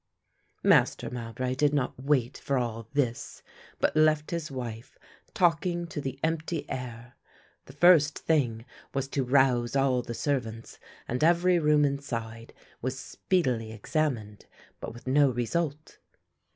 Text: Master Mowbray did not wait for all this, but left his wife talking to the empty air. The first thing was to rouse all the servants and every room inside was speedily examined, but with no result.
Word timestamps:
Master 0.63 1.11
Mowbray 1.11 1.53
did 1.53 1.75
not 1.75 1.93
wait 2.03 2.35
for 2.39 2.57
all 2.57 2.87
this, 2.91 3.43
but 3.79 3.95
left 3.95 4.31
his 4.31 4.49
wife 4.49 4.97
talking 5.35 5.85
to 5.85 6.01
the 6.01 6.19
empty 6.23 6.67
air. 6.71 7.13
The 7.65 7.73
first 7.73 8.17
thing 8.17 8.65
was 8.95 9.07
to 9.09 9.23
rouse 9.23 9.75
all 9.75 10.01
the 10.01 10.15
servants 10.15 10.79
and 11.07 11.23
every 11.23 11.59
room 11.59 11.85
inside 11.85 12.51
was 12.81 12.97
speedily 12.99 13.71
examined, 13.71 14.47
but 14.79 14.91
with 14.91 15.05
no 15.05 15.29
result. 15.29 15.99